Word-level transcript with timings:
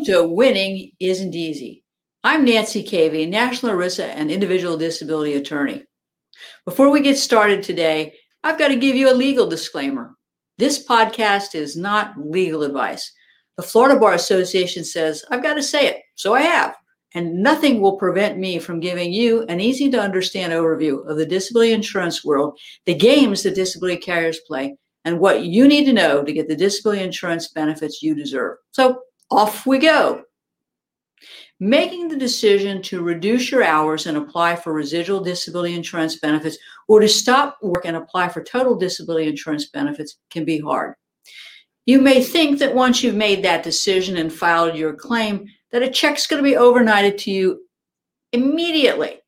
Welcome 0.00 0.14
to 0.14 0.34
Winning 0.34 0.92
Isn't 0.98 1.34
Easy. 1.34 1.84
I'm 2.24 2.46
Nancy 2.46 2.82
Cavey, 2.82 3.28
National 3.28 3.72
ERISA 3.72 4.04
and 4.04 4.30
Individual 4.30 4.78
Disability 4.78 5.34
Attorney. 5.34 5.84
Before 6.64 6.88
we 6.88 7.02
get 7.02 7.18
started 7.18 7.62
today, 7.62 8.14
I've 8.42 8.58
got 8.58 8.68
to 8.68 8.76
give 8.76 8.96
you 8.96 9.12
a 9.12 9.12
legal 9.12 9.46
disclaimer. 9.46 10.14
This 10.56 10.86
podcast 10.86 11.54
is 11.54 11.76
not 11.76 12.14
legal 12.16 12.62
advice. 12.62 13.12
The 13.58 13.62
Florida 13.62 14.00
Bar 14.00 14.14
Association 14.14 14.84
says 14.84 15.22
I've 15.30 15.42
got 15.42 15.54
to 15.54 15.62
say 15.62 15.86
it, 15.88 16.00
so 16.14 16.32
I 16.32 16.40
have. 16.40 16.74
And 17.14 17.42
nothing 17.42 17.82
will 17.82 17.98
prevent 17.98 18.38
me 18.38 18.58
from 18.58 18.80
giving 18.80 19.12
you 19.12 19.42
an 19.50 19.60
easy 19.60 19.90
to 19.90 20.00
understand 20.00 20.54
overview 20.54 21.06
of 21.10 21.18
the 21.18 21.26
disability 21.26 21.74
insurance 21.74 22.24
world, 22.24 22.58
the 22.86 22.94
games 22.94 23.42
that 23.42 23.54
disability 23.54 23.98
carriers 23.98 24.40
play, 24.46 24.78
and 25.04 25.20
what 25.20 25.44
you 25.44 25.68
need 25.68 25.84
to 25.84 25.92
know 25.92 26.24
to 26.24 26.32
get 26.32 26.48
the 26.48 26.56
disability 26.56 27.02
insurance 27.02 27.48
benefits 27.48 28.02
you 28.02 28.14
deserve. 28.14 28.56
So 28.70 29.02
off 29.30 29.66
we 29.66 29.78
go. 29.78 30.22
Making 31.58 32.08
the 32.08 32.16
decision 32.16 32.80
to 32.82 33.02
reduce 33.02 33.50
your 33.50 33.62
hours 33.62 34.06
and 34.06 34.16
apply 34.16 34.56
for 34.56 34.72
residual 34.72 35.20
disability 35.20 35.74
insurance 35.74 36.16
benefits 36.18 36.56
or 36.88 37.00
to 37.00 37.08
stop 37.08 37.58
work 37.62 37.84
and 37.84 37.96
apply 37.96 38.30
for 38.30 38.42
total 38.42 38.76
disability 38.76 39.28
insurance 39.28 39.68
benefits 39.68 40.16
can 40.30 40.44
be 40.44 40.58
hard. 40.58 40.94
You 41.84 42.00
may 42.00 42.22
think 42.22 42.58
that 42.58 42.74
once 42.74 43.02
you've 43.02 43.14
made 43.14 43.44
that 43.44 43.62
decision 43.62 44.16
and 44.16 44.32
filed 44.32 44.76
your 44.76 44.94
claim, 44.94 45.46
that 45.72 45.82
a 45.82 45.90
check's 45.90 46.26
going 46.26 46.42
to 46.42 46.48
be 46.48 46.56
overnighted 46.56 47.18
to 47.18 47.30
you 47.30 47.60
immediately. 48.32 49.20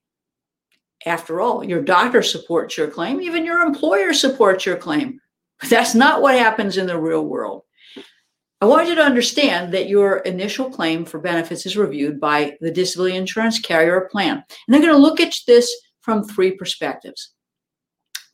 After 1.04 1.40
all, 1.40 1.64
your 1.64 1.82
doctor 1.82 2.22
supports 2.22 2.78
your 2.78 2.88
claim, 2.88 3.20
even 3.20 3.44
your 3.44 3.62
employer 3.62 4.12
supports 4.12 4.64
your 4.64 4.76
claim. 4.76 5.20
But 5.60 5.70
that's 5.70 5.94
not 5.94 6.22
what 6.22 6.34
happens 6.34 6.76
in 6.76 6.86
the 6.86 6.98
real 6.98 7.26
world. 7.26 7.62
I 8.62 8.64
want 8.64 8.86
you 8.86 8.94
to 8.94 9.02
understand 9.02 9.74
that 9.74 9.88
your 9.88 10.18
initial 10.18 10.70
claim 10.70 11.04
for 11.04 11.18
benefits 11.18 11.66
is 11.66 11.76
reviewed 11.76 12.20
by 12.20 12.56
the 12.60 12.70
disability 12.70 13.16
insurance 13.16 13.58
carrier 13.58 13.96
or 13.96 14.08
plan. 14.08 14.36
And 14.36 14.44
they're 14.68 14.80
going 14.80 14.92
to 14.94 14.98
look 14.98 15.18
at 15.18 15.34
this 15.48 15.68
from 16.00 16.22
three 16.22 16.52
perspectives. 16.52 17.32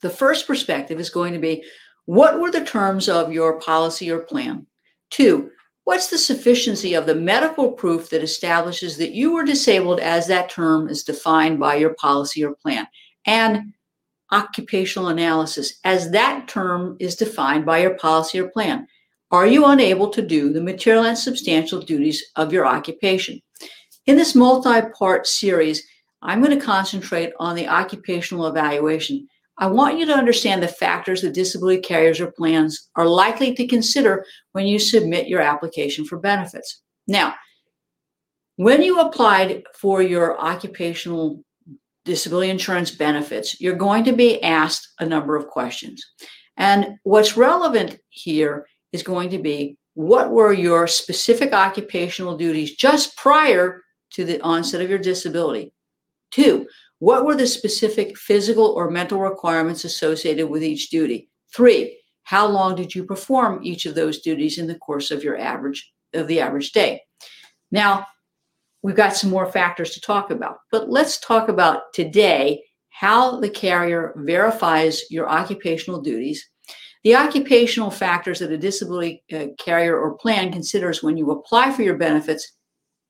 The 0.02 0.10
first 0.10 0.46
perspective 0.46 1.00
is 1.00 1.08
going 1.08 1.32
to 1.32 1.38
be 1.38 1.64
what 2.04 2.38
were 2.38 2.50
the 2.50 2.62
terms 2.62 3.08
of 3.08 3.32
your 3.32 3.58
policy 3.58 4.10
or 4.10 4.18
plan? 4.18 4.66
Two, 5.08 5.50
what's 5.84 6.08
the 6.08 6.18
sufficiency 6.18 6.92
of 6.92 7.06
the 7.06 7.14
medical 7.14 7.72
proof 7.72 8.10
that 8.10 8.22
establishes 8.22 8.98
that 8.98 9.12
you 9.12 9.32
were 9.32 9.44
disabled 9.44 9.98
as 9.98 10.26
that 10.26 10.50
term 10.50 10.90
is 10.90 11.04
defined 11.04 11.58
by 11.58 11.76
your 11.76 11.94
policy 11.94 12.44
or 12.44 12.54
plan? 12.54 12.86
And 13.24 13.72
occupational 14.30 15.08
analysis 15.08 15.80
as 15.84 16.10
that 16.10 16.48
term 16.48 16.98
is 17.00 17.16
defined 17.16 17.64
by 17.64 17.78
your 17.78 17.94
policy 17.94 18.38
or 18.38 18.50
plan. 18.50 18.86
Are 19.30 19.46
you 19.46 19.66
unable 19.66 20.08
to 20.10 20.22
do 20.22 20.52
the 20.52 20.62
material 20.62 21.04
and 21.04 21.18
substantial 21.18 21.80
duties 21.80 22.24
of 22.36 22.52
your 22.52 22.66
occupation? 22.66 23.40
In 24.06 24.16
this 24.16 24.34
multi 24.34 24.80
part 24.98 25.26
series, 25.26 25.86
I'm 26.22 26.42
going 26.42 26.58
to 26.58 26.64
concentrate 26.64 27.32
on 27.38 27.54
the 27.54 27.68
occupational 27.68 28.46
evaluation. 28.46 29.28
I 29.58 29.66
want 29.66 29.98
you 29.98 30.06
to 30.06 30.14
understand 30.14 30.62
the 30.62 30.68
factors 30.68 31.20
that 31.22 31.34
disability 31.34 31.82
carriers 31.82 32.20
or 32.20 32.30
plans 32.30 32.88
are 32.96 33.06
likely 33.06 33.54
to 33.54 33.66
consider 33.66 34.24
when 34.52 34.66
you 34.66 34.78
submit 34.78 35.28
your 35.28 35.40
application 35.40 36.04
for 36.04 36.18
benefits. 36.18 36.80
Now, 37.06 37.34
when 38.56 38.82
you 38.82 39.00
applied 39.00 39.64
for 39.74 40.00
your 40.00 40.40
occupational 40.40 41.42
disability 42.04 42.50
insurance 42.50 42.90
benefits, 42.90 43.60
you're 43.60 43.76
going 43.76 44.04
to 44.04 44.12
be 44.12 44.42
asked 44.42 44.88
a 45.00 45.06
number 45.06 45.36
of 45.36 45.48
questions. 45.48 46.04
And 46.56 46.96
what's 47.02 47.36
relevant 47.36 47.98
here 48.08 48.66
is 48.98 49.04
going 49.04 49.30
to 49.30 49.38
be 49.38 49.76
what 49.94 50.30
were 50.30 50.52
your 50.52 50.86
specific 50.86 51.52
occupational 51.52 52.36
duties 52.36 52.76
just 52.76 53.16
prior 53.16 53.82
to 54.10 54.24
the 54.24 54.40
onset 54.42 54.80
of 54.80 54.90
your 54.90 54.98
disability? 54.98 55.72
Two, 56.30 56.66
what 56.98 57.24
were 57.24 57.36
the 57.36 57.46
specific 57.46 58.18
physical 58.18 58.66
or 58.66 58.90
mental 58.90 59.20
requirements 59.20 59.84
associated 59.84 60.48
with 60.48 60.64
each 60.64 60.90
duty? 60.90 61.28
Three, 61.54 61.98
how 62.24 62.46
long 62.46 62.74
did 62.74 62.94
you 62.94 63.04
perform 63.04 63.60
each 63.62 63.86
of 63.86 63.94
those 63.94 64.20
duties 64.20 64.58
in 64.58 64.66
the 64.66 64.78
course 64.78 65.10
of 65.10 65.22
your 65.24 65.38
average 65.38 65.92
of 66.12 66.26
the 66.26 66.40
average 66.40 66.72
day? 66.72 67.02
Now, 67.70 68.06
we've 68.82 68.96
got 68.96 69.16
some 69.16 69.30
more 69.30 69.50
factors 69.50 69.90
to 69.92 70.00
talk 70.00 70.30
about, 70.30 70.58
but 70.72 70.90
let's 70.90 71.18
talk 71.20 71.48
about 71.48 71.92
today 71.94 72.62
how 72.90 73.38
the 73.38 73.50
carrier 73.50 74.12
verifies 74.16 75.02
your 75.10 75.28
occupational 75.28 76.00
duties 76.00 76.48
the 77.04 77.16
occupational 77.16 77.90
factors 77.90 78.40
that 78.40 78.52
a 78.52 78.58
disability 78.58 79.22
uh, 79.32 79.46
carrier 79.58 79.98
or 79.98 80.16
plan 80.16 80.52
considers 80.52 81.02
when 81.02 81.16
you 81.16 81.30
apply 81.30 81.72
for 81.72 81.82
your 81.82 81.96
benefits 81.96 82.52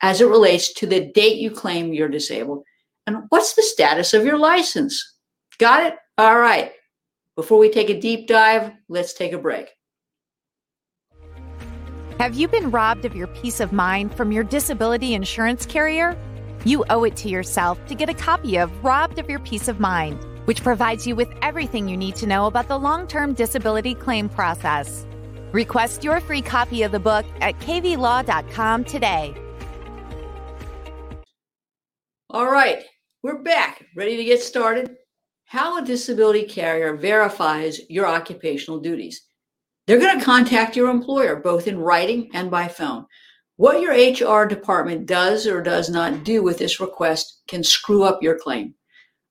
as 0.02 0.20
it 0.20 0.28
relates 0.28 0.72
to 0.74 0.86
the 0.86 1.10
date 1.12 1.38
you 1.38 1.50
claim 1.50 1.92
you're 1.92 2.08
disabled 2.08 2.62
and 3.06 3.24
what's 3.30 3.54
the 3.54 3.62
status 3.62 4.12
of 4.12 4.24
your 4.24 4.38
license. 4.38 5.16
Got 5.58 5.86
it? 5.86 5.94
All 6.18 6.38
right. 6.38 6.72
Before 7.36 7.58
we 7.58 7.70
take 7.70 7.88
a 7.90 8.00
deep 8.00 8.28
dive, 8.28 8.72
let's 8.88 9.14
take 9.14 9.32
a 9.32 9.38
break. 9.38 9.70
Have 12.20 12.34
you 12.34 12.48
been 12.48 12.70
robbed 12.70 13.04
of 13.04 13.14
your 13.14 13.28
peace 13.28 13.60
of 13.60 13.72
mind 13.72 14.14
from 14.14 14.32
your 14.32 14.44
disability 14.44 15.14
insurance 15.14 15.64
carrier? 15.64 16.18
You 16.64 16.84
owe 16.90 17.04
it 17.04 17.16
to 17.18 17.28
yourself 17.28 17.84
to 17.86 17.94
get 17.94 18.08
a 18.08 18.14
copy 18.14 18.56
of 18.56 18.84
Robbed 18.84 19.18
of 19.18 19.30
Your 19.30 19.38
Peace 19.38 19.68
of 19.68 19.78
Mind 19.78 20.18
which 20.48 20.62
provides 20.62 21.06
you 21.06 21.14
with 21.14 21.28
everything 21.42 21.86
you 21.86 21.94
need 21.94 22.16
to 22.16 22.26
know 22.26 22.46
about 22.46 22.68
the 22.68 22.78
long 22.78 23.06
term 23.06 23.34
disability 23.34 23.94
claim 23.94 24.30
process. 24.30 25.06
Request 25.52 26.02
your 26.02 26.20
free 26.20 26.40
copy 26.40 26.82
of 26.84 26.90
the 26.90 26.98
book 26.98 27.26
at 27.42 27.58
caveylaw.com 27.58 28.84
today. 28.84 29.34
All 32.30 32.50
right, 32.50 32.82
we're 33.22 33.42
back, 33.42 33.84
ready 33.94 34.16
to 34.16 34.24
get 34.24 34.40
started. 34.40 34.96
How 35.44 35.82
a 35.82 35.84
disability 35.84 36.44
carrier 36.44 36.96
verifies 36.96 37.82
your 37.90 38.06
occupational 38.06 38.80
duties. 38.80 39.26
They're 39.86 40.00
going 40.00 40.18
to 40.18 40.24
contact 40.24 40.76
your 40.76 40.88
employer, 40.88 41.36
both 41.36 41.68
in 41.68 41.78
writing 41.78 42.30
and 42.32 42.50
by 42.50 42.68
phone. 42.68 43.04
What 43.56 43.82
your 43.82 43.92
HR 43.92 44.46
department 44.46 45.04
does 45.04 45.46
or 45.46 45.60
does 45.60 45.90
not 45.90 46.24
do 46.24 46.42
with 46.42 46.56
this 46.56 46.80
request 46.80 47.42
can 47.48 47.62
screw 47.62 48.02
up 48.02 48.22
your 48.22 48.38
claim. 48.38 48.72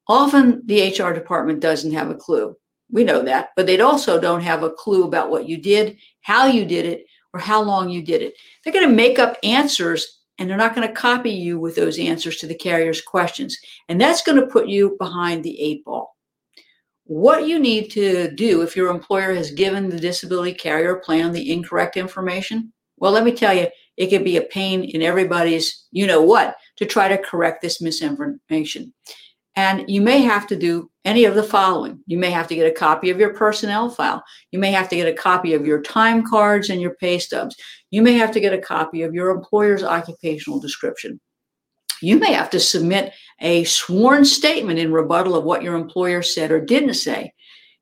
Often 0.09 0.63
the 0.65 0.89
HR 0.89 1.13
department 1.13 1.59
doesn't 1.59 1.91
have 1.91 2.09
a 2.09 2.15
clue. 2.15 2.55
We 2.89 3.03
know 3.03 3.21
that, 3.23 3.49
but 3.55 3.65
they 3.65 3.79
also 3.79 4.19
don't 4.19 4.41
have 4.41 4.63
a 4.63 4.69
clue 4.69 5.03
about 5.03 5.29
what 5.29 5.47
you 5.47 5.57
did, 5.57 5.97
how 6.21 6.45
you 6.45 6.65
did 6.65 6.85
it, 6.85 7.05
or 7.33 7.39
how 7.39 7.61
long 7.61 7.89
you 7.89 8.01
did 8.01 8.21
it. 8.21 8.33
They're 8.63 8.73
going 8.73 8.87
to 8.87 8.95
make 8.95 9.19
up 9.19 9.37
answers 9.43 10.19
and 10.39 10.49
they're 10.49 10.57
not 10.57 10.75
going 10.75 10.87
to 10.87 10.93
copy 10.93 11.31
you 11.31 11.59
with 11.59 11.75
those 11.75 11.99
answers 11.99 12.37
to 12.37 12.47
the 12.47 12.55
carrier's 12.55 13.01
questions. 13.01 13.57
And 13.89 13.99
that's 13.99 14.21
going 14.21 14.39
to 14.39 14.47
put 14.47 14.67
you 14.67 14.95
behind 14.99 15.43
the 15.43 15.59
eight 15.59 15.83
ball. 15.83 16.15
What 17.05 17.47
you 17.47 17.59
need 17.59 17.89
to 17.91 18.31
do 18.31 18.61
if 18.61 18.75
your 18.75 18.89
employer 18.89 19.33
has 19.33 19.51
given 19.51 19.89
the 19.89 19.99
disability 19.99 20.53
carrier 20.53 20.97
plan 20.97 21.31
the 21.31 21.51
incorrect 21.51 21.97
information, 21.97 22.71
well, 22.97 23.11
let 23.11 23.23
me 23.23 23.31
tell 23.31 23.53
you, 23.53 23.67
it 23.95 24.07
can 24.07 24.23
be 24.23 24.37
a 24.37 24.41
pain 24.41 24.83
in 24.83 25.01
everybody's 25.01 25.85
you 25.91 26.05
know 26.05 26.21
what 26.21 26.55
to 26.75 26.85
try 26.85 27.07
to 27.07 27.17
correct 27.17 27.61
this 27.61 27.81
misinformation. 27.81 28.93
And 29.57 29.89
you 29.89 30.01
may 30.01 30.19
have 30.21 30.45
to 30.47 30.55
do 30.55 30.89
any 31.03 31.25
of 31.25 31.33
the 31.33 31.41
following. 31.41 31.99
You 32.05 32.19
may 32.19 32.29
have 32.29 32.47
to 32.49 32.55
get 32.55 32.71
a 32.71 32.75
copy 32.75 33.09
of 33.09 33.19
your 33.19 33.33
personnel 33.33 33.89
file. 33.89 34.23
You 34.51 34.59
may 34.59 34.71
have 34.71 34.87
to 34.89 34.95
get 34.95 35.07
a 35.07 35.13
copy 35.13 35.55
of 35.55 35.65
your 35.65 35.81
time 35.81 36.23
cards 36.23 36.69
and 36.69 36.79
your 36.79 36.93
pay 36.93 37.17
stubs. 37.17 37.55
You 37.89 38.03
may 38.03 38.13
have 38.13 38.29
to 38.33 38.39
get 38.39 38.53
a 38.53 38.59
copy 38.59 39.01
of 39.01 39.15
your 39.15 39.31
employer's 39.31 39.83
occupational 39.83 40.59
description. 40.59 41.19
You 42.03 42.19
may 42.19 42.33
have 42.33 42.51
to 42.51 42.59
submit 42.59 43.13
a 43.41 43.63
sworn 43.63 44.25
statement 44.25 44.77
in 44.77 44.93
rebuttal 44.93 45.35
of 45.35 45.43
what 45.43 45.63
your 45.63 45.75
employer 45.75 46.21
said 46.21 46.51
or 46.51 46.61
didn't 46.61 46.93
say. 46.93 47.33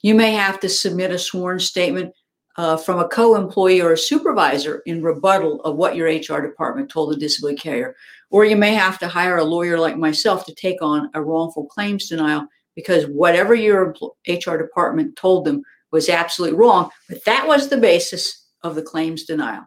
You 0.02 0.16
may 0.16 0.32
have 0.32 0.62
to 0.62 0.70
submit 0.70 1.12
a 1.12 1.20
sworn 1.20 1.60
statement 1.60 2.14
uh, 2.58 2.78
from 2.78 3.00
a 3.00 3.08
co 3.10 3.36
employee 3.36 3.82
or 3.82 3.92
a 3.92 3.98
supervisor 3.98 4.82
in 4.86 5.04
rebuttal 5.04 5.62
of 5.64 5.76
what 5.76 5.98
your 5.98 6.08
HR 6.08 6.42
department 6.42 6.90
told 6.90 7.12
the 7.12 7.18
disability 7.18 7.58
carrier. 7.58 7.98
Or 8.32 8.46
you 8.46 8.56
may 8.56 8.74
have 8.74 9.00
to 9.00 9.08
hire 9.08 9.38
a 9.38 9.44
lawyer 9.44 9.80
like 9.80 9.98
myself 9.98 10.46
to 10.46 10.56
take 10.56 10.82
on 10.82 11.10
a 11.14 11.22
wrongful 11.22 11.66
claims 11.68 12.10
denial 12.10 12.48
because 12.76 13.06
whatever 13.06 13.56
your 13.56 13.96
HR 14.28 14.58
department 14.58 15.16
told 15.16 15.46
them 15.46 15.64
was 15.92 16.10
absolutely 16.10 16.58
wrong, 16.58 16.90
but 17.08 17.24
that 17.26 17.48
was 17.48 17.70
the 17.70 17.78
basis 17.78 18.48
of 18.64 18.76
the 18.76 18.82
claims 18.82 19.24
denial. 19.24 19.64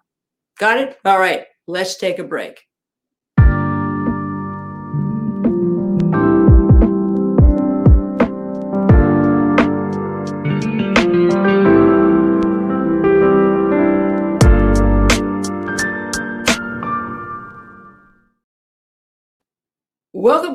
Got 0.59 0.79
it? 0.79 0.99
All 1.05 1.19
right, 1.19 1.45
let's 1.67 1.97
take 1.97 2.19
a 2.19 2.25
break. 2.25 2.61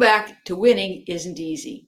Back 0.04 0.44
to 0.44 0.58
Winning 0.58 1.02
Isn't 1.08 1.40
Easy. 1.40 1.88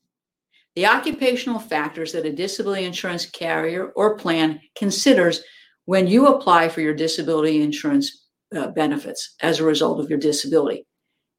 The 0.77 0.85
occupational 0.85 1.59
factors 1.59 2.13
that 2.13 2.25
a 2.25 2.31
disability 2.31 2.85
insurance 2.85 3.25
carrier 3.25 3.87
or 3.89 4.15
plan 4.15 4.61
considers 4.77 5.41
when 5.83 6.07
you 6.07 6.27
apply 6.27 6.69
for 6.69 6.79
your 6.79 6.93
disability 6.93 7.61
insurance 7.61 8.27
uh, 8.55 8.67
benefits 8.67 9.35
as 9.41 9.59
a 9.59 9.65
result 9.65 9.99
of 9.99 10.09
your 10.09 10.17
disability. 10.17 10.87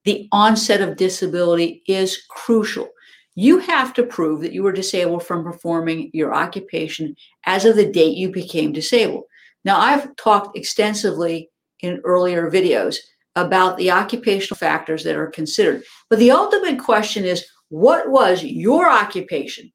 The 0.04 0.28
onset 0.32 0.82
of 0.82 0.98
disability 0.98 1.82
is 1.88 2.22
crucial. 2.28 2.90
You 3.36 3.56
have 3.60 3.94
to 3.94 4.02
prove 4.02 4.42
that 4.42 4.52
you 4.52 4.62
were 4.62 4.70
disabled 4.70 5.24
from 5.24 5.44
performing 5.44 6.10
your 6.12 6.34
occupation 6.34 7.16
as 7.46 7.64
of 7.64 7.76
the 7.76 7.90
date 7.90 8.18
you 8.18 8.30
became 8.30 8.74
disabled. 8.74 9.24
Now, 9.64 9.80
I've 9.80 10.14
talked 10.16 10.58
extensively 10.58 11.48
in 11.80 12.02
earlier 12.04 12.50
videos 12.50 12.96
about 13.36 13.76
the 13.76 13.90
occupational 13.90 14.56
factors 14.56 15.04
that 15.04 15.16
are 15.16 15.28
considered. 15.28 15.84
But 16.10 16.18
the 16.18 16.32
ultimate 16.32 16.78
question 16.78 17.24
is 17.24 17.46
what 17.68 18.10
was 18.10 18.42
your 18.42 18.90
occupation 18.90 19.72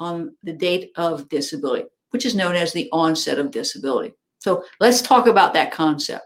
on 0.00 0.34
the 0.42 0.52
date 0.52 0.90
of 0.96 1.28
disability, 1.28 1.84
which 2.10 2.26
is 2.26 2.34
known 2.34 2.56
as 2.56 2.72
the 2.72 2.88
onset 2.92 3.38
of 3.38 3.50
disability? 3.50 4.14
So 4.38 4.64
let's 4.80 5.02
talk 5.02 5.26
about 5.26 5.54
that 5.54 5.70
concept. 5.70 6.24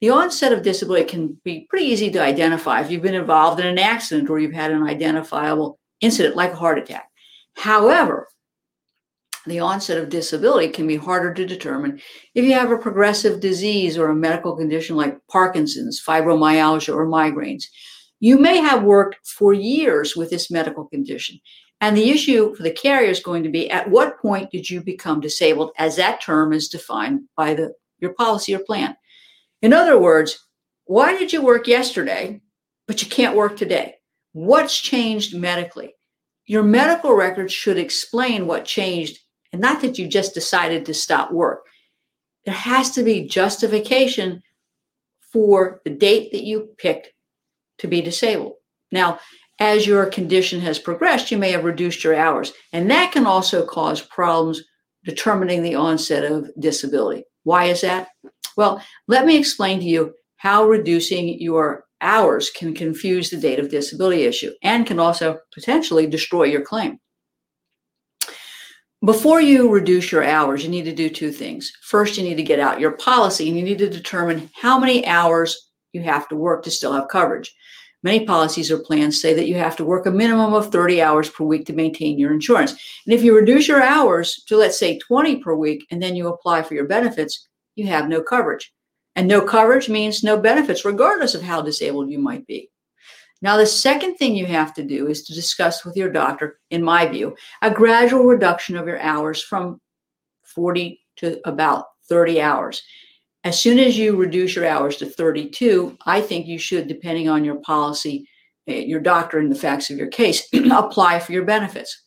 The 0.00 0.10
onset 0.10 0.52
of 0.52 0.62
disability 0.62 1.04
can 1.04 1.38
be 1.44 1.66
pretty 1.68 1.86
easy 1.86 2.10
to 2.10 2.22
identify 2.22 2.80
if 2.80 2.90
you've 2.90 3.02
been 3.02 3.14
involved 3.14 3.60
in 3.60 3.66
an 3.66 3.78
accident 3.78 4.30
or 4.30 4.38
you've 4.38 4.52
had 4.52 4.70
an 4.70 4.82
identifiable 4.82 5.78
incident 6.00 6.36
like 6.36 6.52
a 6.52 6.56
heart 6.56 6.78
attack. 6.78 7.08
However, 7.56 8.28
the 9.46 9.60
onset 9.60 9.98
of 9.98 10.08
disability 10.08 10.68
can 10.68 10.86
be 10.86 10.96
harder 10.96 11.32
to 11.32 11.46
determine 11.46 12.00
if 12.34 12.44
you 12.44 12.52
have 12.52 12.70
a 12.70 12.78
progressive 12.78 13.40
disease 13.40 13.96
or 13.96 14.08
a 14.08 14.14
medical 14.14 14.56
condition 14.56 14.96
like 14.96 15.18
Parkinson's, 15.28 16.02
fibromyalgia, 16.02 16.94
or 16.94 17.06
migraines. 17.06 17.64
You 18.20 18.38
may 18.38 18.58
have 18.58 18.82
worked 18.82 19.16
for 19.26 19.54
years 19.54 20.14
with 20.14 20.30
this 20.30 20.50
medical 20.50 20.84
condition. 20.84 21.40
And 21.80 21.96
the 21.96 22.10
issue 22.10 22.54
for 22.54 22.62
the 22.62 22.70
carrier 22.70 23.10
is 23.10 23.20
going 23.20 23.42
to 23.42 23.48
be 23.48 23.70
at 23.70 23.88
what 23.88 24.20
point 24.20 24.50
did 24.50 24.68
you 24.68 24.82
become 24.82 25.20
disabled, 25.20 25.70
as 25.78 25.96
that 25.96 26.20
term 26.20 26.52
is 26.52 26.68
defined 26.68 27.22
by 27.36 27.54
the, 27.54 27.72
your 27.98 28.12
policy 28.12 28.54
or 28.54 28.58
plan. 28.58 28.94
In 29.62 29.72
other 29.72 29.98
words, 29.98 30.46
why 30.84 31.16
did 31.16 31.32
you 31.32 31.40
work 31.40 31.66
yesterday, 31.66 32.42
but 32.86 33.02
you 33.02 33.08
can't 33.08 33.36
work 33.36 33.56
today? 33.56 33.94
What's 34.32 34.78
changed 34.78 35.34
medically? 35.34 35.94
Your 36.44 36.62
medical 36.62 37.14
records 37.14 37.52
should 37.52 37.78
explain 37.78 38.46
what 38.46 38.64
changed 38.64 39.18
and 39.52 39.60
not 39.60 39.80
that 39.82 39.98
you 39.98 40.06
just 40.06 40.34
decided 40.34 40.86
to 40.86 40.94
stop 40.94 41.32
work. 41.32 41.64
There 42.44 42.54
has 42.54 42.90
to 42.92 43.02
be 43.02 43.26
justification 43.26 44.42
for 45.32 45.80
the 45.84 45.90
date 45.90 46.32
that 46.32 46.44
you 46.44 46.70
picked 46.78 47.12
to 47.78 47.88
be 47.88 48.00
disabled. 48.00 48.54
Now, 48.92 49.20
as 49.58 49.86
your 49.86 50.06
condition 50.06 50.60
has 50.60 50.78
progressed, 50.78 51.30
you 51.30 51.38
may 51.38 51.52
have 51.52 51.64
reduced 51.64 52.02
your 52.02 52.16
hours, 52.16 52.52
and 52.72 52.90
that 52.90 53.12
can 53.12 53.26
also 53.26 53.64
cause 53.66 54.00
problems 54.00 54.62
determining 55.04 55.62
the 55.62 55.74
onset 55.74 56.24
of 56.24 56.50
disability. 56.58 57.24
Why 57.44 57.66
is 57.66 57.82
that? 57.82 58.08
Well, 58.56 58.82
let 59.06 59.26
me 59.26 59.38
explain 59.38 59.80
to 59.80 59.86
you 59.86 60.14
how 60.36 60.64
reducing 60.64 61.40
your 61.40 61.84
hours 62.00 62.50
can 62.50 62.74
confuse 62.74 63.30
the 63.30 63.36
date 63.36 63.58
of 63.58 63.70
disability 63.70 64.22
issue 64.22 64.52
and 64.62 64.86
can 64.86 64.98
also 64.98 65.38
potentially 65.52 66.06
destroy 66.06 66.44
your 66.44 66.62
claim. 66.62 66.98
Before 69.02 69.40
you 69.40 69.70
reduce 69.70 70.12
your 70.12 70.24
hours, 70.24 70.62
you 70.62 70.68
need 70.68 70.84
to 70.84 70.94
do 70.94 71.08
two 71.08 71.32
things. 71.32 71.72
First, 71.80 72.18
you 72.18 72.22
need 72.22 72.34
to 72.34 72.42
get 72.42 72.60
out 72.60 72.80
your 72.80 72.92
policy 72.92 73.48
and 73.48 73.56
you 73.56 73.64
need 73.64 73.78
to 73.78 73.88
determine 73.88 74.50
how 74.54 74.78
many 74.78 75.06
hours 75.06 75.70
you 75.94 76.02
have 76.02 76.28
to 76.28 76.36
work 76.36 76.62
to 76.64 76.70
still 76.70 76.92
have 76.92 77.08
coverage. 77.08 77.56
Many 78.02 78.26
policies 78.26 78.70
or 78.70 78.78
plans 78.78 79.18
say 79.18 79.32
that 79.32 79.46
you 79.46 79.54
have 79.54 79.74
to 79.76 79.86
work 79.86 80.04
a 80.04 80.10
minimum 80.10 80.52
of 80.52 80.70
30 80.70 81.00
hours 81.00 81.30
per 81.30 81.44
week 81.44 81.64
to 81.66 81.72
maintain 81.72 82.18
your 82.18 82.34
insurance. 82.34 82.72
And 83.06 83.14
if 83.14 83.22
you 83.22 83.34
reduce 83.34 83.68
your 83.68 83.82
hours 83.82 84.44
to, 84.48 84.56
let's 84.58 84.78
say, 84.78 84.98
20 84.98 85.36
per 85.36 85.54
week, 85.54 85.86
and 85.90 86.02
then 86.02 86.14
you 86.14 86.28
apply 86.28 86.62
for 86.62 86.74
your 86.74 86.86
benefits, 86.86 87.48
you 87.76 87.86
have 87.86 88.06
no 88.06 88.22
coverage. 88.22 88.70
And 89.16 89.26
no 89.26 89.40
coverage 89.40 89.88
means 89.88 90.22
no 90.22 90.36
benefits, 90.36 90.84
regardless 90.84 91.34
of 91.34 91.40
how 91.40 91.62
disabled 91.62 92.10
you 92.10 92.18
might 92.18 92.46
be. 92.46 92.68
Now, 93.42 93.56
the 93.56 93.66
second 93.66 94.16
thing 94.16 94.36
you 94.36 94.46
have 94.46 94.74
to 94.74 94.84
do 94.84 95.06
is 95.06 95.22
to 95.24 95.34
discuss 95.34 95.84
with 95.84 95.96
your 95.96 96.10
doctor, 96.10 96.58
in 96.70 96.82
my 96.82 97.06
view, 97.06 97.36
a 97.62 97.70
gradual 97.70 98.24
reduction 98.24 98.76
of 98.76 98.86
your 98.86 99.00
hours 99.00 99.42
from 99.42 99.80
40 100.44 101.00
to 101.16 101.40
about 101.48 101.86
30 102.08 102.40
hours. 102.40 102.82
As 103.44 103.58
soon 103.58 103.78
as 103.78 103.96
you 103.96 104.16
reduce 104.16 104.54
your 104.54 104.66
hours 104.66 104.96
to 104.98 105.06
32, 105.06 105.96
I 106.04 106.20
think 106.20 106.46
you 106.46 106.58
should, 106.58 106.86
depending 106.86 107.28
on 107.28 107.44
your 107.44 107.56
policy, 107.56 108.28
eh, 108.66 108.80
your 108.80 109.00
doctor, 109.00 109.38
and 109.38 109.50
the 109.50 109.58
facts 109.58 109.88
of 109.88 109.96
your 109.96 110.08
case, 110.08 110.46
apply 110.70 111.20
for 111.20 111.32
your 111.32 111.44
benefits. 111.46 112.04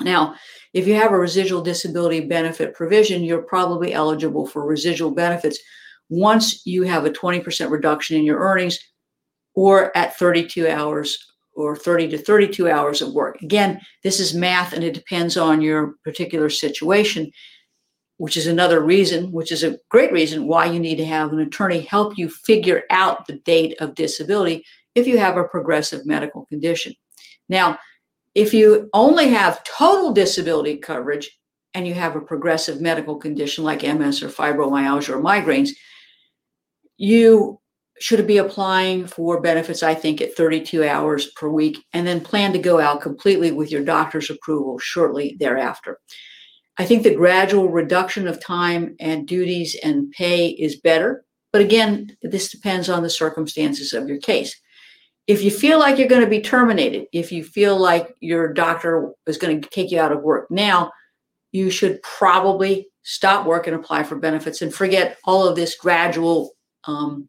Now, 0.00 0.34
if 0.72 0.88
you 0.88 0.94
have 0.94 1.12
a 1.12 1.18
residual 1.18 1.62
disability 1.62 2.20
benefit 2.20 2.74
provision, 2.74 3.22
you're 3.22 3.42
probably 3.42 3.92
eligible 3.94 4.46
for 4.46 4.66
residual 4.66 5.12
benefits 5.12 5.58
once 6.08 6.66
you 6.66 6.82
have 6.82 7.04
a 7.04 7.10
20% 7.10 7.70
reduction 7.70 8.16
in 8.16 8.24
your 8.24 8.40
earnings 8.40 8.78
or 9.56 9.96
at 9.96 10.16
32 10.16 10.68
hours 10.68 11.18
or 11.54 11.74
30 11.74 12.08
to 12.08 12.18
32 12.18 12.68
hours 12.68 13.02
of 13.02 13.14
work. 13.14 13.40
Again, 13.42 13.80
this 14.04 14.20
is 14.20 14.34
math 14.34 14.72
and 14.72 14.84
it 14.84 14.94
depends 14.94 15.36
on 15.36 15.62
your 15.62 15.94
particular 16.04 16.50
situation, 16.50 17.32
which 18.18 18.36
is 18.36 18.46
another 18.46 18.82
reason, 18.82 19.32
which 19.32 19.50
is 19.50 19.64
a 19.64 19.78
great 19.88 20.12
reason 20.12 20.46
why 20.46 20.66
you 20.66 20.78
need 20.78 20.96
to 20.96 21.04
have 21.06 21.32
an 21.32 21.40
attorney 21.40 21.80
help 21.80 22.16
you 22.18 22.28
figure 22.28 22.82
out 22.90 23.26
the 23.26 23.38
date 23.40 23.74
of 23.80 23.94
disability 23.94 24.64
if 24.94 25.06
you 25.06 25.18
have 25.18 25.38
a 25.38 25.44
progressive 25.44 26.04
medical 26.06 26.44
condition. 26.44 26.92
Now, 27.48 27.78
if 28.34 28.52
you 28.52 28.90
only 28.92 29.28
have 29.28 29.64
total 29.64 30.12
disability 30.12 30.76
coverage 30.76 31.30
and 31.72 31.88
you 31.88 31.94
have 31.94 32.16
a 32.16 32.20
progressive 32.20 32.82
medical 32.82 33.16
condition 33.16 33.64
like 33.64 33.82
MS 33.82 34.22
or 34.22 34.28
fibromyalgia 34.28 35.10
or 35.10 35.22
migraines, 35.22 35.70
you 36.98 37.60
should 38.00 38.26
be 38.26 38.38
applying 38.38 39.06
for 39.06 39.40
benefits, 39.40 39.82
I 39.82 39.94
think, 39.94 40.20
at 40.20 40.36
32 40.36 40.84
hours 40.84 41.30
per 41.32 41.48
week, 41.48 41.84
and 41.92 42.06
then 42.06 42.20
plan 42.20 42.52
to 42.52 42.58
go 42.58 42.78
out 42.78 43.00
completely 43.00 43.52
with 43.52 43.70
your 43.70 43.84
doctor's 43.84 44.30
approval 44.30 44.78
shortly 44.78 45.36
thereafter. 45.40 45.98
I 46.78 46.84
think 46.84 47.02
the 47.02 47.14
gradual 47.14 47.68
reduction 47.68 48.28
of 48.28 48.40
time 48.40 48.96
and 49.00 49.26
duties 49.26 49.76
and 49.82 50.10
pay 50.10 50.48
is 50.48 50.76
better. 50.76 51.24
But 51.52 51.62
again, 51.62 52.16
this 52.22 52.50
depends 52.50 52.90
on 52.90 53.02
the 53.02 53.08
circumstances 53.08 53.94
of 53.94 54.08
your 54.08 54.18
case. 54.18 54.54
If 55.26 55.42
you 55.42 55.50
feel 55.50 55.78
like 55.78 55.98
you're 55.98 56.06
going 56.06 56.22
to 56.22 56.30
be 56.30 56.42
terminated, 56.42 57.06
if 57.12 57.32
you 57.32 57.42
feel 57.42 57.78
like 57.78 58.14
your 58.20 58.52
doctor 58.52 59.12
is 59.26 59.38
going 59.38 59.60
to 59.60 59.68
take 59.70 59.90
you 59.90 59.98
out 59.98 60.12
of 60.12 60.22
work 60.22 60.50
now, 60.50 60.92
you 61.50 61.70
should 61.70 62.02
probably 62.02 62.88
stop 63.02 63.46
work 63.46 63.66
and 63.66 63.74
apply 63.74 64.02
for 64.02 64.16
benefits 64.16 64.60
and 64.60 64.74
forget 64.74 65.16
all 65.24 65.48
of 65.48 65.56
this 65.56 65.76
gradual 65.76 66.52
um, 66.84 67.28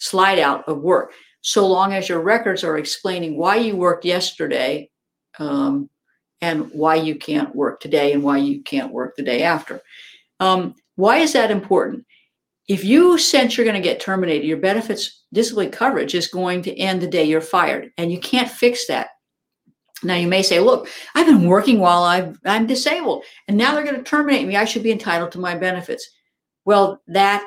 slide 0.00 0.38
out 0.38 0.68
of 0.68 0.80
work, 0.80 1.12
so 1.42 1.66
long 1.66 1.94
as 1.94 2.08
your 2.08 2.20
records 2.20 2.64
are 2.64 2.78
explaining 2.78 3.36
why 3.36 3.56
you 3.56 3.76
worked 3.76 4.04
yesterday 4.04 4.90
um, 5.38 5.88
and 6.40 6.70
why 6.72 6.96
you 6.96 7.14
can't 7.14 7.54
work 7.54 7.80
today 7.80 8.12
and 8.12 8.22
why 8.22 8.38
you 8.38 8.62
can't 8.62 8.92
work 8.92 9.14
the 9.16 9.22
day 9.22 9.42
after. 9.42 9.80
Um, 10.40 10.74
why 10.96 11.18
is 11.18 11.32
that 11.34 11.50
important? 11.50 12.04
If 12.68 12.84
you 12.84 13.18
sense 13.18 13.56
you're 13.56 13.64
going 13.64 13.80
to 13.80 13.88
get 13.88 14.00
terminated, 14.00 14.46
your 14.46 14.58
benefits 14.58 15.24
disability 15.32 15.70
coverage 15.70 16.14
is 16.14 16.28
going 16.28 16.62
to 16.62 16.76
end 16.76 17.00
the 17.00 17.06
day 17.06 17.24
you're 17.24 17.40
fired, 17.40 17.90
and 17.96 18.12
you 18.12 18.18
can't 18.18 18.50
fix 18.50 18.86
that. 18.86 19.08
Now 20.02 20.14
you 20.14 20.28
may 20.28 20.42
say, 20.42 20.60
"Look, 20.60 20.88
I've 21.14 21.26
been 21.26 21.46
working 21.46 21.78
while 21.78 22.02
i 22.02 22.32
am 22.44 22.66
disabled, 22.66 23.24
and 23.48 23.56
now 23.56 23.74
they're 23.74 23.84
going 23.84 23.96
to 23.96 24.02
terminate 24.02 24.46
me. 24.46 24.56
I 24.56 24.64
should 24.64 24.82
be 24.82 24.92
entitled 24.92 25.32
to 25.32 25.38
my 25.38 25.56
benefits." 25.56 26.08
Well, 26.64 27.00
that 27.08 27.44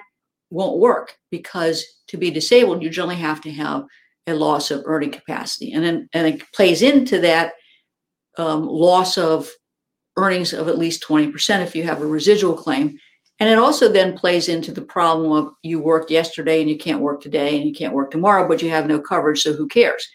won't 0.53 0.79
work 0.79 1.17
because 1.31 1.83
to 2.07 2.17
be 2.17 2.31
disabled, 2.31 2.83
you 2.83 2.89
generally 2.89 3.15
have 3.15 3.41
to 3.41 3.51
have 3.51 3.85
a 4.27 4.33
loss 4.33 4.71
of 4.71 4.83
earning 4.85 5.11
capacity. 5.11 5.73
And 5.73 5.83
then 5.83 6.09
and 6.13 6.27
it 6.27 6.43
plays 6.53 6.81
into 6.81 7.19
that 7.21 7.53
um, 8.37 8.65
loss 8.65 9.17
of 9.17 9.49
earnings 10.15 10.53
of 10.53 10.67
at 10.67 10.77
least 10.77 11.03
20% 11.03 11.61
if 11.61 11.75
you 11.75 11.83
have 11.83 12.01
a 12.01 12.05
residual 12.05 12.55
claim. 12.55 12.97
And 13.39 13.49
it 13.49 13.57
also 13.57 13.91
then 13.91 14.17
plays 14.17 14.47
into 14.47 14.71
the 14.71 14.81
problem 14.81 15.31
of 15.31 15.53
you 15.63 15.79
worked 15.79 16.11
yesterday 16.11 16.61
and 16.61 16.69
you 16.69 16.77
can't 16.77 17.01
work 17.01 17.21
today 17.21 17.57
and 17.57 17.67
you 17.67 17.73
can't 17.73 17.93
work 17.93 18.11
tomorrow, 18.11 18.47
but 18.47 18.61
you 18.61 18.69
have 18.69 18.87
no 18.87 18.99
coverage, 18.99 19.41
so 19.41 19.53
who 19.53 19.67
cares? 19.67 20.07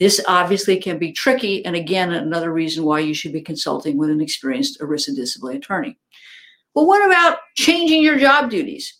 This 0.00 0.20
obviously 0.28 0.78
can 0.78 0.98
be 0.98 1.12
tricky. 1.12 1.64
And 1.64 1.74
again, 1.76 2.12
another 2.12 2.52
reason 2.52 2.84
why 2.84 3.00
you 3.00 3.14
should 3.14 3.32
be 3.32 3.40
consulting 3.40 3.96
with 3.96 4.10
an 4.10 4.20
experienced 4.20 4.80
ERISA 4.80 5.14
disability 5.14 5.58
attorney. 5.58 5.98
Well, 6.74 6.86
what 6.86 7.04
about 7.04 7.38
changing 7.56 8.02
your 8.02 8.18
job 8.18 8.50
duties? 8.50 8.98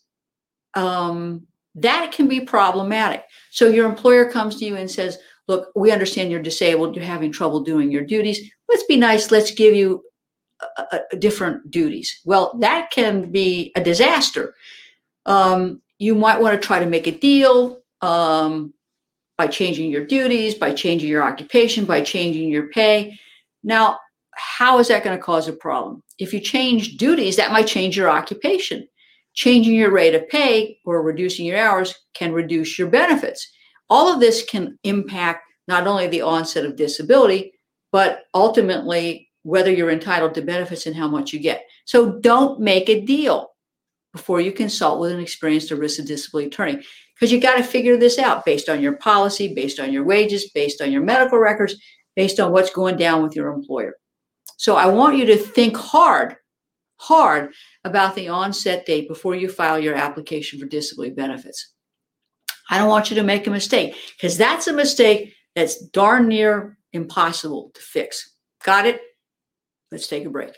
Um, 0.79 1.47
that 1.75 2.13
can 2.13 2.29
be 2.29 2.41
problematic. 2.41 3.25
So 3.51 3.69
your 3.69 3.89
employer 3.89 4.31
comes 4.31 4.57
to 4.57 4.65
you 4.65 4.77
and 4.77 4.91
says, 4.91 5.19
look, 5.49 5.71
we 5.75 5.91
understand 5.91 6.31
you're 6.31 6.43
disabled, 6.43 6.95
you're 6.95 7.05
having 7.05 7.33
trouble 7.33 7.61
doing 7.61 7.91
your 7.91 8.05
duties. 8.05 8.51
Let's 8.69 8.85
be 8.85 8.97
nice, 8.97 9.31
let's 9.31 9.51
give 9.51 9.75
you 9.75 10.05
a, 10.79 11.01
a 11.13 11.17
different 11.17 11.71
duties. 11.71 12.21
Well, 12.25 12.57
that 12.61 12.91
can 12.91 13.33
be 13.33 13.73
a 13.75 13.83
disaster. 13.83 14.55
Um, 15.27 15.83
you 15.99 16.15
might 16.15 16.41
want 16.41 16.61
to 16.61 16.67
try 16.67 16.79
to 16.79 16.87
make 16.87 17.07
a 17.07 17.13
deal 17.13 17.81
um, 18.01 18.73
by 19.37 19.49
changing 19.49 19.91
your 19.91 20.07
duties, 20.07 20.55
by 20.55 20.73
changing 20.75 21.09
your 21.09 21.25
occupation, 21.25 21.87
by 21.87 22.03
changing 22.03 22.49
your 22.49 22.69
pay. 22.69 23.19
Now, 23.65 23.99
how 24.33 24.79
is 24.79 24.89
that 24.89 25.03
going 25.03 25.17
to 25.17 25.23
cause 25.23 25.49
a 25.49 25.53
problem? 25.53 26.05
If 26.19 26.33
you 26.33 26.41
change 26.41 26.97
duties, 26.97 27.37
that 27.37 27.51
might 27.51 27.67
change 27.67 27.97
your 27.97 28.11
occupation 28.11 28.87
changing 29.39 29.75
your 29.75 29.93
rate 29.93 30.17
of 30.17 30.29
pay 30.29 30.77
or 30.85 31.01
reducing 31.01 31.47
your 31.47 31.57
hours 31.57 31.95
can 32.13 32.33
reduce 32.33 32.77
your 32.77 32.89
benefits. 32.89 33.49
All 33.89 34.13
of 34.13 34.19
this 34.19 34.45
can 34.45 34.77
impact 34.83 35.45
not 35.69 35.87
only 35.87 36.09
the 36.09 36.23
onset 36.23 36.65
of 36.65 36.75
disability, 36.75 37.53
but 37.93 38.25
ultimately 38.35 39.31
whether 39.45 39.71
you're 39.71 39.93
entitled 39.93 40.35
to 40.35 40.43
benefits 40.43 40.87
and 40.87 40.97
how 40.97 41.07
much 41.07 41.33
you 41.33 41.39
get. 41.39 41.63
So 41.85 42.19
don't 42.19 42.59
make 42.59 42.89
a 42.89 43.03
deal 43.03 43.51
before 44.13 44.41
you 44.41 44.51
consult 44.51 44.99
with 44.99 45.13
an 45.13 45.21
experienced 45.21 45.71
ERISA 45.71 46.05
disability 46.05 46.49
attorney 46.49 46.85
because 47.15 47.31
you 47.31 47.41
got 47.41 47.59
to 47.59 47.63
figure 47.63 47.97
this 47.97 48.19
out 48.19 48.45
based 48.45 48.69
on 48.69 48.81
your 48.81 48.97
policy, 48.97 49.55
based 49.55 49.79
on 49.79 49.93
your 49.93 50.03
wages, 50.03 50.51
based 50.51 50.83
on 50.83 50.91
your 50.91 51.03
medical 51.03 51.39
records, 51.39 51.77
based 52.17 52.41
on 52.41 52.51
what's 52.51 52.71
going 52.71 52.97
down 52.97 53.23
with 53.23 53.37
your 53.37 53.53
employer. 53.53 53.95
So 54.57 54.75
I 54.75 54.87
want 54.87 55.17
you 55.17 55.27
to 55.27 55.37
think 55.37 55.77
hard, 55.77 56.35
hard 56.97 57.53
about 57.85 58.15
the 58.15 58.29
onset 58.29 58.87
date 58.87 59.09
before 59.09 59.35
you 59.35 59.49
file 59.49 59.79
your 59.79 59.95
application 59.95 60.59
for 60.59 60.67
disability 60.67 61.15
benefits. 61.15 61.73
I 62.71 62.79
don't 62.79 62.89
want 62.89 63.11
you 63.11 63.17
to 63.17 63.23
make 63.23 63.47
a 63.47 63.51
mistake 63.51 63.97
because 64.17 64.37
that's 64.37 64.67
a 64.67 64.73
mistake 64.73 65.35
that's 65.55 65.81
darn 65.89 66.29
near 66.29 66.77
impossible 66.93 67.71
to 67.75 67.81
fix. 67.81 68.35
Got 68.65 68.87
it? 68.87 69.01
Let's 69.91 70.09
take 70.09 70.25
a 70.25 70.31
break. 70.31 70.55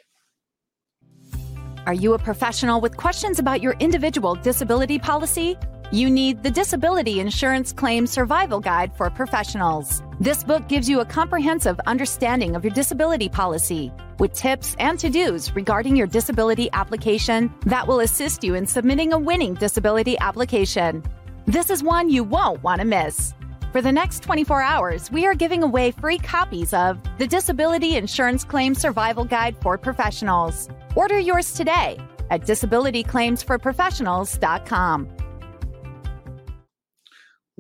Are 1.87 1.95
you 1.95 2.15
a 2.15 2.19
professional 2.19 2.81
with 2.81 2.97
questions 2.97 3.39
about 3.39 3.63
your 3.63 3.75
individual 3.81 4.35
disability 4.35 4.99
policy? 4.99 5.57
You 5.93 6.11
need 6.11 6.43
the 6.43 6.51
Disability 6.51 7.21
Insurance 7.21 7.73
Claim 7.73 8.07
Survival 8.07 8.61
Guide 8.61 8.97
for 8.97 9.11
Professionals. 9.11 10.03
This 10.21 10.45
book 10.45 10.69
gives 10.69 10.87
you 10.87 11.01
a 11.01 11.05
comprehensive 11.07 11.81
understanding 11.87 12.55
of 12.55 12.63
your 12.63 12.75
disability 12.75 13.31
policy 13.31 13.91
with 14.19 14.35
tips 14.35 14.77
and 14.79 14.99
to 14.99 15.09
dos 15.09 15.51
regarding 15.53 15.97
your 15.97 16.07
disability 16.07 16.69
application 16.75 17.51
that 17.65 17.89
will 17.89 18.01
assist 18.01 18.45
you 18.45 18.55
in 18.55 18.67
submitting 18.67 19.15
a 19.15 19.19
winning 19.19 19.55
disability 19.55 20.19
application. 20.19 21.03
This 21.47 21.71
is 21.71 21.83
one 21.83 22.11
you 22.11 22.23
won't 22.23 22.63
want 22.63 22.83
to 22.83 22.87
miss. 22.87 23.33
For 23.73 23.81
the 23.81 23.93
next 23.93 24.23
24 24.23 24.61
hours, 24.61 25.11
we 25.11 25.25
are 25.25 25.35
giving 25.35 25.63
away 25.63 25.91
free 25.91 26.19
copies 26.19 26.75
of 26.75 26.99
the 27.17 27.27
Disability 27.27 27.97
Insurance 27.97 28.45
Claim 28.45 28.75
Survival 28.75 29.25
Guide 29.25 29.57
for 29.63 29.79
Professionals. 29.79 30.69
Order 30.97 31.19
yours 31.19 31.55
today 31.55 31.99
at 32.29 32.43
disabilityclaimsforprofessionals.com. 32.43 35.20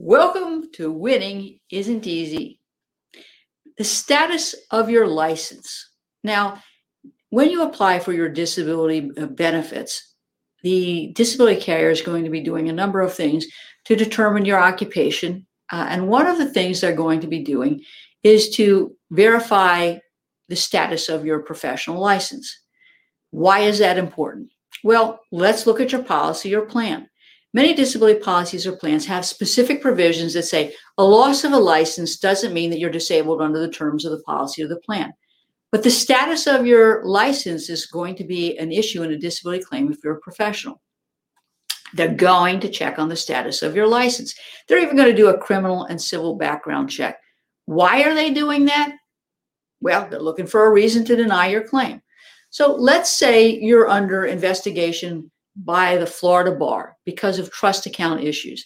Welcome 0.03 0.73
to 0.77 0.91
Winning 0.91 1.61
Isn't 1.71 2.07
Easy. 2.07 2.59
The 3.77 3.85
status 3.85 4.55
of 4.71 4.89
your 4.89 5.07
license. 5.07 5.91
Now, 6.25 6.63
when 7.29 7.51
you 7.51 7.65
apply 7.65 7.99
for 7.99 8.15
your 8.15 8.31
disability 8.31 9.11
uh, 9.19 9.27
benefits, 9.27 10.15
the 10.63 11.13
disability 11.15 11.61
carrier 11.61 11.91
is 11.91 12.01
going 12.01 12.25
to 12.25 12.31
be 12.31 12.41
doing 12.41 12.71
a 12.71 12.73
number 12.73 13.03
of 13.03 13.13
things 13.13 13.45
to 13.85 13.95
determine 13.95 14.47
your 14.47 14.59
occupation. 14.59 15.47
Uh, 15.71 15.89
and 15.91 16.09
one 16.09 16.27
of 16.27 16.39
the 16.39 16.51
things 16.51 16.81
they're 16.81 16.97
going 16.97 17.21
to 17.21 17.29
be 17.29 17.43
doing 17.43 17.83
is 18.23 18.49
to 18.57 18.97
verify 19.11 19.99
the 20.49 20.57
status 20.57 21.11
of 21.11 21.27
your 21.27 21.41
professional 21.41 22.01
license. 22.01 22.59
Why 23.33 23.61
is 23.61 23.81
that 23.81 23.99
important? 23.99 24.51
Well, 24.83 25.21
let's 25.31 25.67
look 25.67 25.79
at 25.79 25.93
your 25.93 26.05
policy 26.05 26.55
or 26.55 26.63
plan. 26.63 27.10
Many 27.53 27.75
disability 27.75 28.21
policies 28.21 28.67
or 28.67 28.77
plans 28.77 29.07
have 29.07 29.25
specific 29.25 29.83
provisions 29.83 30.35
that 30.35 30.45
say 30.45 30.75
a 30.99 31.05
loss 31.05 31.43
of 31.43 31.53
a 31.53 31.59
license 31.59 32.17
doesn't 32.17 32.55
mean 32.55 32.71
that 32.71 32.79
you're 32.79 32.91
disabled 32.91 33.43
under 33.43 33.59
the 33.59 33.71
terms 33.71 34.05
of 34.05 34.13
the 34.13 34.23
policy 34.23 34.63
or 34.63 34.69
the 34.69 34.77
plan. 34.77 35.13
But 35.73 35.83
the 35.83 35.91
status 35.91 36.47
of 36.47 36.67
your 36.67 37.05
license 37.05 37.69
is 37.69 37.87
going 37.87 38.17
to 38.17 38.25
be 38.25 38.57
an 38.59 38.71
issue 38.73 39.03
in 39.03 39.13
a 39.13 39.19
disability 39.19 39.65
claim 39.65 39.91
if 39.91 39.99
you're 40.03 40.17
a 40.17 40.21
professional. 40.21 40.81
They're 41.95 42.15
going 42.15 42.61
to 42.61 42.69
check 42.69 42.99
on 42.99 43.09
the 43.09 43.17
status 43.17 43.63
of 43.63 43.75
your 43.75 43.87
license. 43.87 44.35
They're 44.69 44.83
even 44.83 44.97
going 44.97 45.11
to 45.11 45.17
do 45.17 45.29
a 45.29 45.39
criminal 45.39 45.85
and 45.85 46.01
civil 46.01 46.37
background 46.37 46.91
check. 46.91 47.19
Why 47.67 48.03
are 48.03 48.15
they 48.15 48.31
doing 48.31 48.67
that? 48.67 48.93
Well, 49.81 50.09
they're 50.09 50.21
looking 50.21 50.47
for 50.47 50.67
a 50.67 50.71
reason 50.71 51.05
to 51.07 51.17
deny 51.17 51.49
your 51.49 51.63
claim. 51.63 52.01
So 52.51 52.75
let's 52.75 53.11
say 53.11 53.49
you're 53.49 53.89
under 53.89 54.25
investigation 54.25 55.31
by 55.57 55.97
the 55.97 56.07
Florida 56.07 56.53
bar 56.53 56.97
because 57.05 57.39
of 57.39 57.51
trust 57.51 57.87
account 57.87 58.23
issues. 58.23 58.65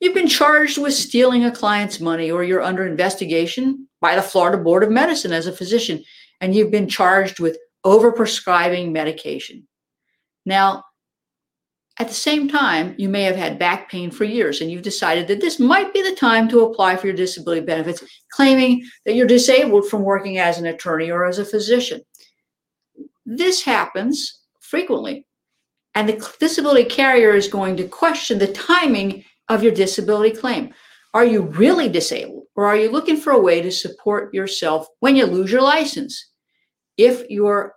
You've 0.00 0.14
been 0.14 0.28
charged 0.28 0.78
with 0.78 0.94
stealing 0.94 1.44
a 1.44 1.50
client's 1.50 1.98
money, 1.98 2.30
or 2.30 2.44
you're 2.44 2.62
under 2.62 2.86
investigation 2.86 3.88
by 4.00 4.14
the 4.14 4.22
Florida 4.22 4.62
Board 4.62 4.84
of 4.84 4.90
Medicine 4.90 5.32
as 5.32 5.46
a 5.46 5.52
physician, 5.52 6.04
and 6.40 6.54
you've 6.54 6.70
been 6.70 6.88
charged 6.88 7.40
with 7.40 7.58
overprescribing 7.84 8.92
medication. 8.92 9.66
Now, 10.46 10.84
at 12.00 12.06
the 12.06 12.14
same 12.14 12.46
time, 12.46 12.94
you 12.96 13.08
may 13.08 13.22
have 13.22 13.34
had 13.34 13.58
back 13.58 13.90
pain 13.90 14.12
for 14.12 14.22
years, 14.22 14.60
and 14.60 14.70
you've 14.70 14.82
decided 14.82 15.26
that 15.26 15.40
this 15.40 15.58
might 15.58 15.92
be 15.92 16.00
the 16.00 16.14
time 16.14 16.48
to 16.48 16.60
apply 16.60 16.96
for 16.96 17.08
your 17.08 17.16
disability 17.16 17.60
benefits, 17.60 18.04
claiming 18.30 18.84
that 19.04 19.16
you're 19.16 19.26
disabled 19.26 19.88
from 19.88 20.02
working 20.02 20.38
as 20.38 20.58
an 20.58 20.66
attorney 20.66 21.10
or 21.10 21.26
as 21.26 21.40
a 21.40 21.44
physician. 21.44 22.00
This 23.26 23.62
happens 23.62 24.42
frequently 24.60 25.26
and 25.98 26.08
the 26.08 26.32
disability 26.38 26.88
carrier 26.88 27.32
is 27.34 27.48
going 27.48 27.76
to 27.76 27.88
question 27.88 28.38
the 28.38 28.52
timing 28.52 29.24
of 29.48 29.64
your 29.64 29.72
disability 29.72 30.30
claim. 30.30 30.72
Are 31.12 31.24
you 31.24 31.42
really 31.42 31.88
disabled 31.88 32.44
or 32.54 32.66
are 32.66 32.76
you 32.76 32.88
looking 32.88 33.16
for 33.16 33.32
a 33.32 33.40
way 33.40 33.60
to 33.60 33.72
support 33.72 34.32
yourself 34.32 34.86
when 35.00 35.16
you 35.16 35.26
lose 35.26 35.50
your 35.50 35.60
license? 35.60 36.30
If 36.96 37.28
your 37.28 37.74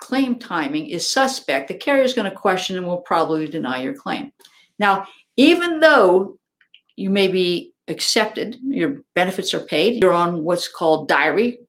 claim 0.00 0.38
timing 0.38 0.88
is 0.88 1.08
suspect, 1.08 1.68
the 1.68 1.74
carrier 1.74 2.02
is 2.02 2.12
going 2.12 2.30
to 2.30 2.36
question 2.36 2.76
and 2.76 2.86
will 2.86 3.00
probably 3.00 3.48
deny 3.48 3.80
your 3.80 3.94
claim. 3.94 4.32
Now, 4.78 5.06
even 5.38 5.80
though 5.80 6.38
you 6.96 7.08
may 7.08 7.28
be 7.28 7.72
accepted, 7.88 8.58
your 8.62 9.00
benefits 9.14 9.54
are 9.54 9.60
paid, 9.64 10.02
you're 10.02 10.12
on 10.12 10.44
what's 10.44 10.68
called 10.68 11.08
diary, 11.08 11.60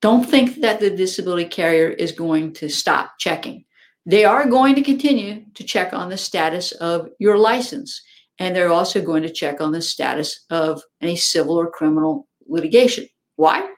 don't 0.00 0.24
think 0.24 0.60
that 0.60 0.78
the 0.78 0.90
disability 0.90 1.46
carrier 1.46 1.88
is 1.88 2.12
going 2.12 2.52
to 2.54 2.68
stop 2.68 3.14
checking. 3.18 3.64
They 4.04 4.24
are 4.24 4.48
going 4.48 4.74
to 4.74 4.82
continue 4.82 5.44
to 5.54 5.64
check 5.64 5.92
on 5.92 6.08
the 6.08 6.16
status 6.16 6.72
of 6.72 7.08
your 7.18 7.38
license, 7.38 8.02
and 8.38 8.54
they're 8.54 8.72
also 8.72 9.00
going 9.00 9.22
to 9.22 9.32
check 9.32 9.60
on 9.60 9.72
the 9.72 9.82
status 9.82 10.44
of 10.50 10.82
any 11.00 11.16
civil 11.16 11.54
or 11.54 11.70
criminal 11.70 12.26
litigation. 12.46 13.06
Why? 13.36 13.68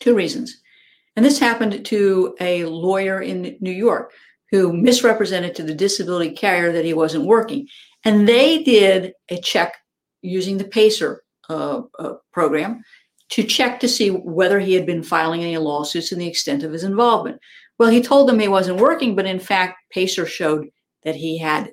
Two 0.00 0.14
reasons. 0.14 0.60
And 1.16 1.24
this 1.24 1.38
happened 1.38 1.84
to 1.86 2.36
a 2.40 2.64
lawyer 2.64 3.20
in 3.20 3.56
New 3.60 3.72
York 3.72 4.12
who 4.50 4.72
misrepresented 4.72 5.54
to 5.56 5.62
the 5.62 5.74
disability 5.74 6.30
carrier 6.30 6.72
that 6.72 6.84
he 6.84 6.94
wasn't 6.94 7.26
working. 7.26 7.68
And 8.04 8.28
they 8.28 8.62
did 8.62 9.12
a 9.28 9.40
check 9.40 9.76
using 10.22 10.58
the 10.58 10.64
PACER 10.64 11.22
uh, 11.48 11.82
uh, 11.98 12.14
program 12.32 12.82
to 13.30 13.42
check 13.42 13.80
to 13.80 13.88
see 13.88 14.10
whether 14.10 14.58
he 14.58 14.74
had 14.74 14.86
been 14.86 15.02
filing 15.02 15.42
any 15.42 15.58
lawsuits 15.58 16.12
and 16.12 16.20
the 16.20 16.26
extent 16.26 16.62
of 16.62 16.72
his 16.72 16.84
involvement. 16.84 17.40
Well, 17.78 17.90
he 17.90 18.02
told 18.02 18.28
them 18.28 18.38
he 18.38 18.48
wasn't 18.48 18.80
working, 18.80 19.14
but 19.14 19.26
in 19.26 19.38
fact, 19.38 19.78
Pacer 19.90 20.26
showed 20.26 20.68
that 21.04 21.14
he 21.14 21.38
had 21.38 21.72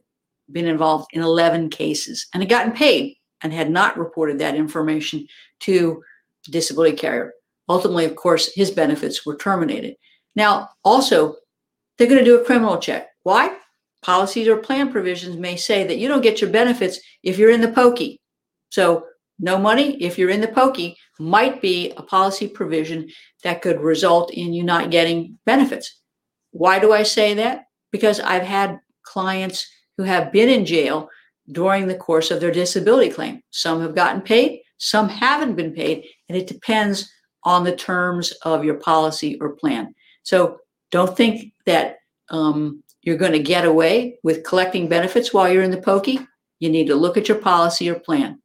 been 0.51 0.67
involved 0.67 1.07
in 1.13 1.21
11 1.21 1.69
cases 1.69 2.27
and 2.33 2.43
had 2.43 2.49
gotten 2.49 2.71
paid 2.71 3.15
and 3.41 3.51
had 3.51 3.71
not 3.71 3.97
reported 3.97 4.39
that 4.39 4.55
information 4.55 5.27
to 5.61 6.01
disability 6.49 6.95
carrier. 6.95 7.33
Ultimately, 7.67 8.05
of 8.05 8.15
course, 8.15 8.53
his 8.53 8.69
benefits 8.69 9.25
were 9.25 9.35
terminated. 9.35 9.95
Now, 10.35 10.69
also, 10.83 11.35
they're 11.97 12.07
going 12.07 12.19
to 12.19 12.25
do 12.25 12.39
a 12.39 12.45
criminal 12.45 12.77
check. 12.77 13.09
Why? 13.23 13.57
Policies 14.03 14.47
or 14.47 14.57
plan 14.57 14.91
provisions 14.91 15.37
may 15.37 15.55
say 15.55 15.85
that 15.85 15.97
you 15.97 16.07
don't 16.07 16.21
get 16.21 16.41
your 16.41 16.51
benefits 16.51 16.99
if 17.23 17.39
you're 17.39 17.49
in 17.49 17.61
the 17.61 17.71
pokey. 17.71 18.21
So, 18.69 19.05
no 19.39 19.57
money 19.57 20.01
if 20.01 20.17
you're 20.17 20.29
in 20.29 20.41
the 20.41 20.47
pokey 20.47 20.97
might 21.19 21.61
be 21.61 21.91
a 21.97 22.01
policy 22.01 22.47
provision 22.47 23.09
that 23.43 23.61
could 23.61 23.81
result 23.81 24.33
in 24.33 24.53
you 24.53 24.63
not 24.63 24.91
getting 24.91 25.37
benefits. 25.45 26.01
Why 26.51 26.79
do 26.79 26.93
I 26.93 27.03
say 27.03 27.33
that? 27.35 27.65
Because 27.91 28.19
I've 28.19 28.43
had 28.43 28.79
clients 29.03 29.67
who 29.97 30.03
have 30.03 30.31
been 30.31 30.49
in 30.49 30.65
jail 30.65 31.09
during 31.51 31.87
the 31.87 31.95
course 31.95 32.31
of 32.31 32.39
their 32.39 32.51
disability 32.51 33.11
claim. 33.11 33.41
Some 33.51 33.81
have 33.81 33.95
gotten 33.95 34.21
paid, 34.21 34.61
some 34.77 35.09
haven't 35.09 35.55
been 35.55 35.73
paid, 35.73 36.05
and 36.27 36.37
it 36.37 36.47
depends 36.47 37.11
on 37.43 37.63
the 37.63 37.75
terms 37.75 38.31
of 38.43 38.65
your 38.65 38.75
policy 38.75 39.37
or 39.39 39.55
plan. 39.55 39.93
So 40.23 40.59
don't 40.91 41.15
think 41.15 41.53
that 41.65 41.97
um, 42.29 42.83
you're 43.03 43.17
going 43.17 43.33
to 43.33 43.39
get 43.39 43.65
away 43.65 44.17
with 44.23 44.43
collecting 44.43 44.87
benefits 44.87 45.33
while 45.33 45.51
you're 45.51 45.63
in 45.63 45.71
the 45.71 45.81
pokey. 45.81 46.19
You 46.59 46.69
need 46.69 46.87
to 46.87 46.95
look 46.95 47.17
at 47.17 47.27
your 47.27 47.37
policy 47.37 47.89
or 47.89 47.99
plan. 47.99 48.41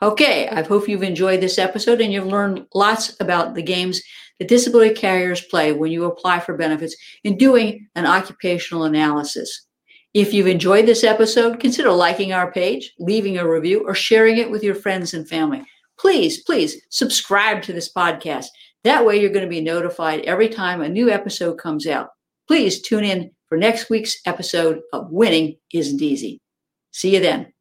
Okay, 0.00 0.48
I 0.48 0.62
hope 0.62 0.88
you've 0.88 1.02
enjoyed 1.02 1.40
this 1.40 1.58
episode 1.58 2.00
and 2.00 2.12
you've 2.12 2.26
learned 2.26 2.66
lots 2.72 3.16
about 3.20 3.54
the 3.54 3.62
games 3.62 4.00
that 4.38 4.46
disability 4.46 4.94
carriers 4.94 5.40
play 5.40 5.72
when 5.72 5.90
you 5.90 6.04
apply 6.04 6.38
for 6.38 6.56
benefits 6.56 6.94
in 7.24 7.36
doing 7.36 7.88
an 7.96 8.06
occupational 8.06 8.84
analysis. 8.84 9.66
If 10.14 10.32
you've 10.32 10.46
enjoyed 10.46 10.86
this 10.86 11.02
episode, 11.02 11.58
consider 11.58 11.90
liking 11.90 12.32
our 12.32 12.52
page, 12.52 12.94
leaving 13.00 13.38
a 13.38 13.48
review, 13.48 13.84
or 13.84 13.94
sharing 13.94 14.38
it 14.38 14.50
with 14.50 14.62
your 14.62 14.76
friends 14.76 15.14
and 15.14 15.28
family. 15.28 15.64
Please, 15.98 16.44
please 16.44 16.80
subscribe 16.90 17.62
to 17.62 17.72
this 17.72 17.92
podcast. 17.92 18.46
That 18.84 19.04
way, 19.04 19.20
you're 19.20 19.30
going 19.30 19.44
to 19.44 19.50
be 19.50 19.60
notified 19.60 20.20
every 20.20 20.48
time 20.48 20.80
a 20.80 20.88
new 20.88 21.10
episode 21.10 21.58
comes 21.58 21.88
out. 21.88 22.10
Please 22.46 22.80
tune 22.80 23.04
in 23.04 23.32
for 23.48 23.58
next 23.58 23.90
week's 23.90 24.16
episode 24.24 24.80
of 24.92 25.10
Winning 25.10 25.56
Isn't 25.72 26.00
Easy. 26.00 26.40
See 26.92 27.14
you 27.14 27.20
then. 27.20 27.52